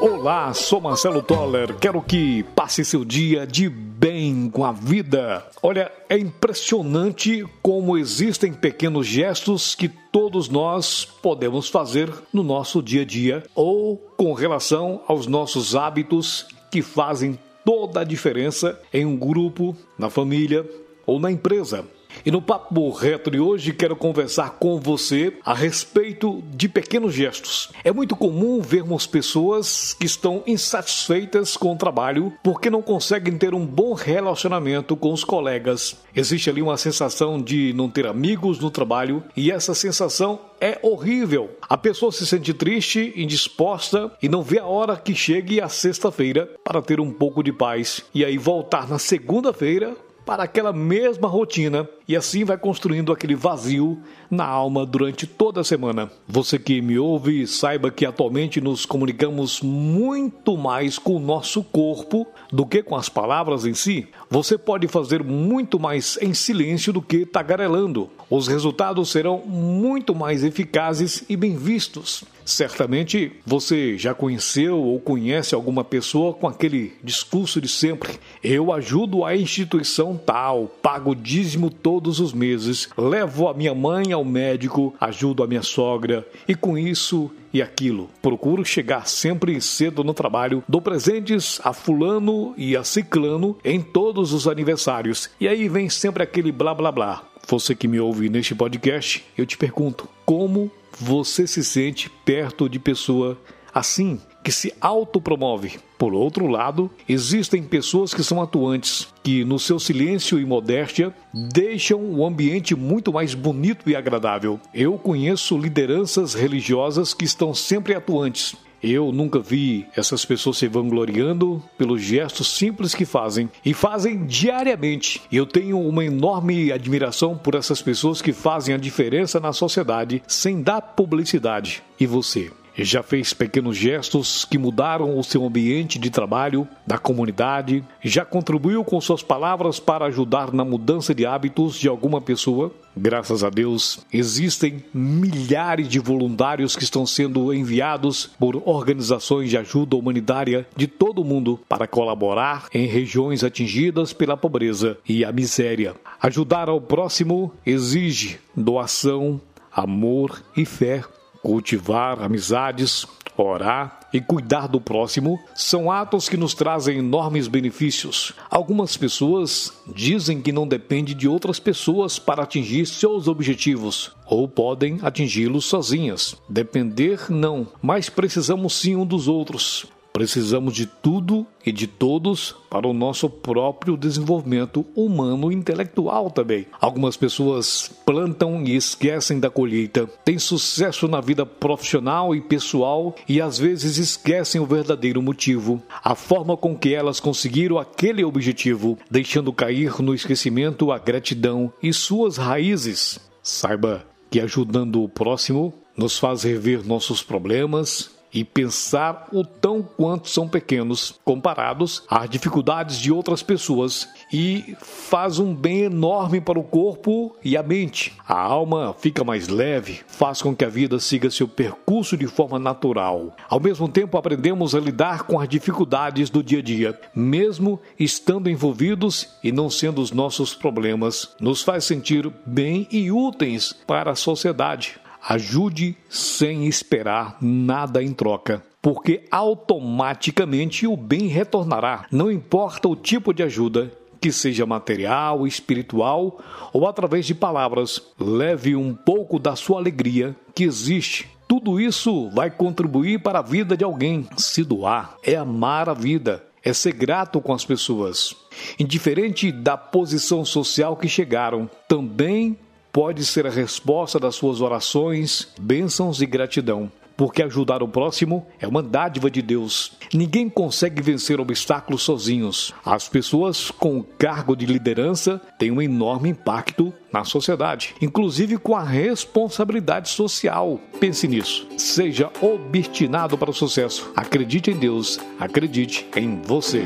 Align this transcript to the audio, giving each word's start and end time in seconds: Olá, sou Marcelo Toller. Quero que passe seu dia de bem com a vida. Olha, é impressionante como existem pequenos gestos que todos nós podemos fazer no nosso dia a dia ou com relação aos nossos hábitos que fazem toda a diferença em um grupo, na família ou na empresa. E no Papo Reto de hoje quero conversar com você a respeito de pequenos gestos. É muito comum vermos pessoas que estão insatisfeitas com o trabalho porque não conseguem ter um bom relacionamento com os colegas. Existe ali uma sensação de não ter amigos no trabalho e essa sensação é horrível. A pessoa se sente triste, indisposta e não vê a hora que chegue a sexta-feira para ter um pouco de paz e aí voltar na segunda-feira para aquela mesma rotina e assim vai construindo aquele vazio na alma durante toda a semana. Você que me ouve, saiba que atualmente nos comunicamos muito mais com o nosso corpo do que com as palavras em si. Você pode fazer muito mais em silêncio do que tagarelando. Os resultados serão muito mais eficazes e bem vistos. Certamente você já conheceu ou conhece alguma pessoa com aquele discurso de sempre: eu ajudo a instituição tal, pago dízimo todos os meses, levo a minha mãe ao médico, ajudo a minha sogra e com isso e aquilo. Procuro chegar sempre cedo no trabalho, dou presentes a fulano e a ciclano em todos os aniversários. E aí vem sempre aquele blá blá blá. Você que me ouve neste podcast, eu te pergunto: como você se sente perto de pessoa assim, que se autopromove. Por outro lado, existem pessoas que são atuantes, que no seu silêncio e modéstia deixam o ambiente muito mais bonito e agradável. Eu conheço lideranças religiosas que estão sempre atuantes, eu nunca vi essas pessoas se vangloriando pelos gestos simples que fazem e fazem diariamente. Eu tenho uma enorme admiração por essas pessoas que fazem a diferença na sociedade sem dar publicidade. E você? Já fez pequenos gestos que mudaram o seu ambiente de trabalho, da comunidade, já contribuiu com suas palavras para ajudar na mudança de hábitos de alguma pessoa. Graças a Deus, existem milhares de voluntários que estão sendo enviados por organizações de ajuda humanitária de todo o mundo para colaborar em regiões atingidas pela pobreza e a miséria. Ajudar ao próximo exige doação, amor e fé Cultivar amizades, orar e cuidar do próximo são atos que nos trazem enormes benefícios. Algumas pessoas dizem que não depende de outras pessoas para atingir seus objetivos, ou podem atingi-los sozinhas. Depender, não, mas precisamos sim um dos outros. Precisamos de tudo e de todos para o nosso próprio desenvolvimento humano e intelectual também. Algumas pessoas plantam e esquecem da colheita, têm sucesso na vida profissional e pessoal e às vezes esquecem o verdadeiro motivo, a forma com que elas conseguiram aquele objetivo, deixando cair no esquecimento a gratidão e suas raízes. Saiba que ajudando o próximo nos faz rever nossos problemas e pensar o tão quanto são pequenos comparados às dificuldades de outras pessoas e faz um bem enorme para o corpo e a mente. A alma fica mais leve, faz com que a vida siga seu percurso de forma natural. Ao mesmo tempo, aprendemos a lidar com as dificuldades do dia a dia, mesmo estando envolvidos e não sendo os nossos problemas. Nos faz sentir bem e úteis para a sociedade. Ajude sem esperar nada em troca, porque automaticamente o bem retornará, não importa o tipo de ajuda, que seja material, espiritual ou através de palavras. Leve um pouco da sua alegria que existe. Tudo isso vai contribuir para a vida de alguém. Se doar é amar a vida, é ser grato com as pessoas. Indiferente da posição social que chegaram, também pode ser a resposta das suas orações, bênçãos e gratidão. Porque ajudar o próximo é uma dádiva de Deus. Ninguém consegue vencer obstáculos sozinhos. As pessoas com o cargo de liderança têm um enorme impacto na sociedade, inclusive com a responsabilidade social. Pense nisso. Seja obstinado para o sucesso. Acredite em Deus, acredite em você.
Olá, 0.00 0.54
sou 0.54 0.80
Marcelo 0.80 1.20
Toller. 1.20 1.74
Quero 1.74 2.00
que 2.00 2.44
passe 2.54 2.84
seu 2.84 3.04
dia 3.04 3.44
de 3.44 3.68
bem 3.68 4.48
com 4.48 4.64
a 4.64 4.70
vida. 4.70 5.44
Olha, 5.60 5.90
é 6.08 6.16
impressionante 6.16 7.44
como 7.60 7.98
existem 7.98 8.52
pequenos 8.52 9.08
gestos 9.08 9.74
que 9.74 9.88
todos 9.88 10.48
nós 10.48 11.04
podemos 11.04 11.68
fazer 11.68 12.12
no 12.32 12.44
nosso 12.44 12.80
dia 12.80 13.02
a 13.02 13.04
dia 13.04 13.42
ou 13.56 13.96
com 14.16 14.32
relação 14.34 15.02
aos 15.08 15.26
nossos 15.26 15.74
hábitos 15.74 16.46
que 16.70 16.80
fazem 16.80 17.36
toda 17.64 18.02
a 18.02 18.04
diferença 18.04 18.80
em 18.94 19.04
um 19.04 19.16
grupo, 19.16 19.76
na 19.98 20.08
família 20.08 20.64
ou 21.04 21.18
na 21.18 21.32
empresa. 21.32 21.84
E 22.24 22.30
no 22.30 22.42
Papo 22.42 22.90
Reto 22.90 23.30
de 23.30 23.40
hoje 23.40 23.72
quero 23.72 23.96
conversar 23.96 24.58
com 24.58 24.78
você 24.78 25.32
a 25.44 25.54
respeito 25.54 26.42
de 26.50 26.68
pequenos 26.68 27.14
gestos. 27.14 27.70
É 27.84 27.92
muito 27.92 28.16
comum 28.16 28.60
vermos 28.60 29.06
pessoas 29.06 29.94
que 29.94 30.06
estão 30.06 30.42
insatisfeitas 30.46 31.56
com 31.56 31.72
o 31.72 31.76
trabalho 31.76 32.32
porque 32.42 32.70
não 32.70 32.82
conseguem 32.82 33.36
ter 33.36 33.54
um 33.54 33.64
bom 33.64 33.94
relacionamento 33.94 34.96
com 34.96 35.12
os 35.12 35.24
colegas. 35.24 35.96
Existe 36.14 36.50
ali 36.50 36.62
uma 36.62 36.76
sensação 36.76 37.40
de 37.40 37.72
não 37.74 37.88
ter 37.88 38.06
amigos 38.06 38.58
no 38.58 38.70
trabalho 38.70 39.22
e 39.36 39.50
essa 39.50 39.74
sensação 39.74 40.40
é 40.60 40.78
horrível. 40.82 41.50
A 41.68 41.76
pessoa 41.76 42.10
se 42.10 42.26
sente 42.26 42.52
triste, 42.52 43.12
indisposta 43.16 44.12
e 44.22 44.28
não 44.28 44.42
vê 44.42 44.58
a 44.58 44.66
hora 44.66 44.96
que 44.96 45.14
chegue 45.14 45.60
a 45.60 45.68
sexta-feira 45.68 46.48
para 46.64 46.82
ter 46.82 47.00
um 47.00 47.12
pouco 47.12 47.42
de 47.42 47.52
paz 47.52 48.04
e 48.14 48.24
aí 48.24 48.36
voltar 48.36 48.88
na 48.88 48.98
segunda-feira 48.98 49.96
para 50.26 50.42
aquela 50.42 50.74
mesma 50.74 51.26
rotina 51.26 51.88
e 52.08 52.16
assim 52.16 52.42
vai 52.42 52.56
construindo 52.56 53.12
aquele 53.12 53.34
vazio 53.34 53.98
na 54.30 54.46
alma 54.46 54.86
durante 54.86 55.26
toda 55.26 55.60
a 55.60 55.64
semana. 55.64 56.10
Você 56.26 56.58
que 56.58 56.80
me 56.80 56.98
ouve, 56.98 57.46
saiba 57.46 57.90
que 57.90 58.06
atualmente 58.06 58.62
nos 58.62 58.86
comunicamos 58.86 59.60
muito 59.60 60.56
mais 60.56 60.98
com 60.98 61.16
o 61.16 61.20
nosso 61.20 61.62
corpo 61.62 62.26
do 62.50 62.64
que 62.64 62.82
com 62.82 62.96
as 62.96 63.10
palavras 63.10 63.66
em 63.66 63.74
si. 63.74 64.08
Você 64.30 64.56
pode 64.56 64.88
fazer 64.88 65.22
muito 65.22 65.78
mais 65.78 66.18
em 66.22 66.32
silêncio 66.32 66.94
do 66.94 67.02
que 67.02 67.26
tagarelando. 67.26 68.08
Os 68.30 68.48
resultados 68.48 69.10
serão 69.10 69.42
muito 69.46 70.14
mais 70.14 70.42
eficazes 70.42 71.24
e 71.28 71.36
bem 71.36 71.56
vistos. 71.56 72.24
Certamente 72.44 73.32
você 73.44 73.98
já 73.98 74.14
conheceu 74.14 74.78
ou 74.78 74.98
conhece 74.98 75.54
alguma 75.54 75.84
pessoa 75.84 76.32
com 76.32 76.48
aquele 76.48 76.94
discurso 77.04 77.60
de 77.60 77.68
sempre: 77.68 78.18
eu 78.42 78.72
ajudo 78.72 79.22
a 79.22 79.36
instituição 79.36 80.16
tal, 80.16 80.66
pago 80.82 81.14
dízimo 81.14 81.68
todos 81.98 82.20
os 82.20 82.32
meses, 82.32 82.88
levo 82.96 83.48
a 83.48 83.54
minha 83.54 83.74
mãe 83.74 84.12
ao 84.12 84.24
médico, 84.24 84.94
ajudo 85.00 85.42
a 85.42 85.48
minha 85.48 85.64
sogra 85.64 86.24
e 86.46 86.54
com 86.54 86.78
isso 86.78 87.28
e 87.52 87.60
aquilo. 87.60 88.08
Procuro 88.22 88.64
chegar 88.64 89.08
sempre 89.08 89.60
cedo 89.60 90.04
no 90.04 90.14
trabalho, 90.14 90.62
dou 90.68 90.80
presentes 90.80 91.60
a 91.64 91.72
fulano 91.72 92.54
e 92.56 92.76
a 92.76 92.84
ciclano 92.84 93.58
em 93.64 93.80
todos 93.80 94.32
os 94.32 94.46
aniversários. 94.46 95.28
E 95.40 95.48
aí 95.48 95.68
vem 95.68 95.88
sempre 95.88 96.22
aquele 96.22 96.52
blá 96.52 96.72
blá 96.72 96.92
blá. 96.92 97.24
Você 97.48 97.74
que 97.74 97.88
me 97.88 97.98
ouve 97.98 98.28
neste 98.28 98.54
podcast, 98.54 99.24
eu 99.36 99.44
te 99.44 99.58
pergunto: 99.58 100.08
como 100.24 100.70
você 101.00 101.48
se 101.48 101.64
sente 101.64 102.08
perto 102.24 102.68
de 102.68 102.78
pessoa 102.78 103.36
assim, 103.74 104.20
que 104.42 104.52
se 104.52 104.72
autopromove. 104.80 105.78
Por 105.98 106.14
outro 106.14 106.46
lado, 106.46 106.90
existem 107.08 107.62
pessoas 107.62 108.14
que 108.14 108.22
são 108.22 108.40
atuantes, 108.40 109.08
que 109.22 109.44
no 109.44 109.58
seu 109.58 109.78
silêncio 109.78 110.38
e 110.38 110.44
modéstia 110.44 111.12
deixam 111.34 112.00
o 112.00 112.24
ambiente 112.24 112.74
muito 112.74 113.12
mais 113.12 113.34
bonito 113.34 113.90
e 113.90 113.96
agradável. 113.96 114.60
Eu 114.72 114.96
conheço 114.98 115.58
lideranças 115.58 116.34
religiosas 116.34 117.12
que 117.12 117.24
estão 117.24 117.52
sempre 117.52 117.94
atuantes, 117.94 118.56
eu 118.82 119.10
nunca 119.10 119.40
vi 119.40 119.86
essas 119.96 120.24
pessoas 120.24 120.58
se 120.58 120.68
vangloriando 120.68 121.62
pelos 121.76 122.00
gestos 122.00 122.46
simples 122.48 122.94
que 122.94 123.04
fazem 123.04 123.50
e 123.64 123.74
fazem 123.74 124.24
diariamente. 124.24 125.20
Eu 125.32 125.44
tenho 125.44 125.80
uma 125.80 126.04
enorme 126.04 126.70
admiração 126.70 127.36
por 127.36 127.56
essas 127.56 127.82
pessoas 127.82 128.22
que 128.22 128.32
fazem 128.32 128.74
a 128.74 128.78
diferença 128.78 129.40
na 129.40 129.52
sociedade 129.52 130.22
sem 130.28 130.62
dar 130.62 130.80
publicidade. 130.80 131.82
E 131.98 132.06
você? 132.06 132.52
Já 132.84 133.02
fez 133.02 133.32
pequenos 133.32 133.76
gestos 133.76 134.44
que 134.44 134.58
mudaram 134.58 135.18
o 135.18 135.24
seu 135.24 135.44
ambiente 135.44 135.98
de 135.98 136.10
trabalho, 136.10 136.66
da 136.86 136.98
comunidade, 136.98 137.84
já 138.02 138.24
contribuiu 138.24 138.84
com 138.84 139.00
suas 139.00 139.22
palavras 139.22 139.80
para 139.80 140.06
ajudar 140.06 140.52
na 140.52 140.64
mudança 140.64 141.14
de 141.14 141.26
hábitos 141.26 141.78
de 141.78 141.88
alguma 141.88 142.20
pessoa. 142.20 142.72
Graças 142.96 143.44
a 143.44 143.50
Deus, 143.50 144.04
existem 144.12 144.82
milhares 144.92 145.88
de 145.88 145.98
voluntários 145.98 146.74
que 146.74 146.82
estão 146.82 147.06
sendo 147.06 147.54
enviados 147.54 148.30
por 148.38 148.60
organizações 148.64 149.50
de 149.50 149.56
ajuda 149.56 149.96
humanitária 149.96 150.66
de 150.76 150.86
todo 150.86 151.22
o 151.22 151.24
mundo 151.24 151.60
para 151.68 151.86
colaborar 151.86 152.66
em 152.74 152.86
regiões 152.86 153.44
atingidas 153.44 154.12
pela 154.12 154.36
pobreza 154.36 154.98
e 155.08 155.24
a 155.24 155.30
miséria. 155.30 155.94
Ajudar 156.20 156.68
ao 156.68 156.80
próximo 156.80 157.52
exige 157.64 158.38
doação, 158.56 159.40
amor 159.72 160.42
e 160.56 160.64
fé 160.64 161.04
Cultivar 161.42 162.22
amizades, 162.22 163.06
orar 163.36 164.00
e 164.12 164.20
cuidar 164.20 164.66
do 164.66 164.80
próximo 164.80 165.38
são 165.54 165.90
atos 165.90 166.28
que 166.28 166.36
nos 166.36 166.54
trazem 166.54 166.98
enormes 166.98 167.46
benefícios. 167.46 168.32
Algumas 168.50 168.96
pessoas 168.96 169.72
dizem 169.94 170.40
que 170.40 170.52
não 170.52 170.66
depende 170.66 171.14
de 171.14 171.28
outras 171.28 171.60
pessoas 171.60 172.18
para 172.18 172.42
atingir 172.42 172.86
seus 172.86 173.28
objetivos, 173.28 174.12
ou 174.26 174.48
podem 174.48 174.98
atingi-los 175.02 175.66
sozinhas. 175.66 176.36
Depender, 176.48 177.30
não, 177.30 177.66
mas 177.82 178.08
precisamos 178.08 178.74
sim 178.74 178.96
um 178.96 179.06
dos 179.06 179.28
outros. 179.28 179.86
Precisamos 180.12 180.74
de 180.74 180.86
tudo 180.86 181.46
e 181.64 181.70
de 181.70 181.86
todos 181.86 182.56
para 182.68 182.88
o 182.88 182.92
nosso 182.92 183.30
próprio 183.30 183.96
desenvolvimento 183.96 184.84
humano 184.94 185.52
e 185.52 185.54
intelectual 185.54 186.30
também. 186.30 186.66
Algumas 186.80 187.16
pessoas 187.16 187.90
plantam 188.04 188.62
e 188.64 188.74
esquecem 188.74 189.38
da 189.38 189.50
colheita, 189.50 190.06
têm 190.24 190.38
sucesso 190.38 191.06
na 191.06 191.20
vida 191.20 191.46
profissional 191.46 192.34
e 192.34 192.40
pessoal 192.40 193.14
e 193.28 193.40
às 193.40 193.58
vezes 193.58 193.96
esquecem 193.98 194.60
o 194.60 194.66
verdadeiro 194.66 195.22
motivo, 195.22 195.82
a 196.02 196.14
forma 196.14 196.56
com 196.56 196.76
que 196.76 196.94
elas 196.94 197.20
conseguiram 197.20 197.78
aquele 197.78 198.24
objetivo, 198.24 198.98
deixando 199.10 199.52
cair 199.52 200.02
no 200.02 200.14
esquecimento 200.14 200.90
a 200.90 200.98
gratidão 200.98 201.72
e 201.82 201.92
suas 201.92 202.36
raízes. 202.36 203.20
Saiba 203.42 204.04
que 204.30 204.40
ajudando 204.40 205.02
o 205.02 205.08
próximo 205.08 205.72
nos 205.96 206.18
faz 206.18 206.42
rever 206.42 206.86
nossos 206.86 207.22
problemas 207.22 208.17
e 208.32 208.44
pensar 208.44 209.28
o 209.32 209.44
tão 209.44 209.82
quanto 209.82 210.28
são 210.28 210.48
pequenos 210.48 211.18
comparados 211.24 212.02
às 212.08 212.28
dificuldades 212.28 212.98
de 212.98 213.12
outras 213.12 213.42
pessoas 213.42 214.08
e 214.32 214.76
faz 214.80 215.38
um 215.38 215.54
bem 215.54 215.80
enorme 215.80 216.40
para 216.40 216.58
o 216.58 216.64
corpo 216.64 217.36
e 217.42 217.56
a 217.56 217.62
mente. 217.62 218.12
A 218.26 218.38
alma 218.38 218.94
fica 218.98 219.24
mais 219.24 219.48
leve, 219.48 220.00
faz 220.06 220.42
com 220.42 220.54
que 220.54 220.64
a 220.64 220.68
vida 220.68 220.98
siga 221.00 221.30
seu 221.30 221.48
percurso 221.48 222.16
de 222.16 222.26
forma 222.26 222.58
natural. 222.58 223.36
Ao 223.48 223.60
mesmo 223.60 223.88
tempo, 223.88 224.18
aprendemos 224.18 224.74
a 224.74 224.80
lidar 224.80 225.22
com 225.22 225.40
as 225.40 225.48
dificuldades 225.48 226.30
do 226.30 226.42
dia 226.42 226.58
a 226.58 226.62
dia, 226.62 227.00
mesmo 227.14 227.80
estando 227.98 228.50
envolvidos 228.50 229.28
e 229.42 229.50
não 229.50 229.70
sendo 229.70 230.00
os 230.00 230.12
nossos 230.12 230.54
problemas. 230.54 231.34
Nos 231.40 231.62
faz 231.62 231.84
sentir 231.84 232.30
bem 232.44 232.86
e 232.90 233.10
úteis 233.10 233.74
para 233.86 234.10
a 234.10 234.16
sociedade. 234.16 235.00
Ajude 235.28 235.94
sem 236.08 236.66
esperar 236.66 237.36
nada 237.42 238.02
em 238.02 238.14
troca, 238.14 238.64
porque 238.80 239.26
automaticamente 239.30 240.86
o 240.86 240.96
bem 240.96 241.26
retornará, 241.26 242.06
não 242.10 242.32
importa 242.32 242.88
o 242.88 242.96
tipo 242.96 243.34
de 243.34 243.42
ajuda, 243.42 243.92
que 244.18 244.32
seja 244.32 244.64
material, 244.64 245.46
espiritual 245.46 246.40
ou 246.72 246.88
através 246.88 247.26
de 247.26 247.34
palavras. 247.34 248.00
Leve 248.18 248.74
um 248.74 248.94
pouco 248.94 249.38
da 249.38 249.54
sua 249.54 249.78
alegria 249.78 250.34
que 250.54 250.64
existe. 250.64 251.28
Tudo 251.46 251.78
isso 251.78 252.30
vai 252.30 252.50
contribuir 252.50 253.22
para 253.22 253.40
a 253.40 253.42
vida 253.42 253.76
de 253.76 253.84
alguém. 253.84 254.26
Se 254.38 254.64
doar 254.64 255.14
é 255.22 255.36
amar 255.36 255.90
a 255.90 255.94
vida, 255.94 256.42
é 256.64 256.72
ser 256.72 256.92
grato 256.92 257.38
com 257.38 257.52
as 257.52 257.66
pessoas. 257.66 258.34
Indiferente 258.78 259.52
da 259.52 259.76
posição 259.76 260.42
social 260.42 260.96
que 260.96 261.06
chegaram, 261.06 261.68
também 261.86 262.56
pode 262.98 263.24
ser 263.24 263.46
a 263.46 263.50
resposta 263.50 264.18
das 264.18 264.34
suas 264.34 264.60
orações, 264.60 265.46
bênçãos 265.60 266.20
e 266.20 266.26
gratidão. 266.26 266.90
Porque 267.16 267.44
ajudar 267.44 267.80
o 267.80 267.86
próximo 267.86 268.44
é 268.58 268.66
uma 268.66 268.82
dádiva 268.82 269.30
de 269.30 269.40
Deus. 269.40 269.92
Ninguém 270.12 270.48
consegue 270.48 271.00
vencer 271.00 271.38
obstáculos 271.38 272.02
sozinhos. 272.02 272.74
As 272.84 273.08
pessoas 273.08 273.70
com 273.70 273.98
o 273.98 274.02
cargo 274.02 274.56
de 274.56 274.66
liderança 274.66 275.40
têm 275.56 275.70
um 275.70 275.80
enorme 275.80 276.30
impacto 276.30 276.92
na 277.12 277.22
sociedade, 277.22 277.94
inclusive 278.02 278.56
com 278.58 278.74
a 278.74 278.82
responsabilidade 278.82 280.08
social. 280.08 280.80
Pense 280.98 281.28
nisso. 281.28 281.68
Seja 281.76 282.32
obstinado 282.40 283.38
para 283.38 283.50
o 283.50 283.54
sucesso. 283.54 284.10
Acredite 284.16 284.72
em 284.72 284.76
Deus, 284.76 285.20
acredite 285.38 286.04
em 286.16 286.42
você. 286.42 286.82